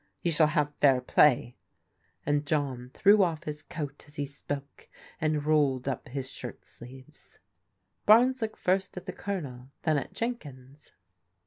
You 0.23 0.31
shall 0.31 0.47
have 0.47 0.73
fair 0.79 0.99
play," 0.99 1.57
and 2.25 2.43
John 2.47 2.89
threw 2.91 3.17
oflF 3.19 3.43
his 3.43 3.61
coat 3.61 4.03
as 4.07 4.15
he 4.15 4.25
spoke 4.25 4.89
and 5.19 5.45
rolled 5.45 5.87
up 5.87 6.07
his 6.07 6.27
shirt 6.31 6.65
sleeves. 6.65 7.37
Barnes 8.07 8.41
looked 8.41 8.57
first 8.57 8.97
at 8.97 9.05
the 9.05 9.13
Colonel 9.13 9.69
then 9.83 9.99
at 9.99 10.13
Jenkins. 10.13 10.93